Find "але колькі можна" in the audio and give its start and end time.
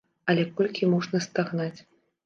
0.33-1.23